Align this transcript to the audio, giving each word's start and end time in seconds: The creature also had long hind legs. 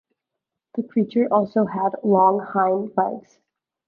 The 0.73 0.81
creature 0.81 1.27
also 1.31 1.63
had 1.65 1.91
long 2.01 2.39
hind 2.39 2.91
legs. 2.97 3.37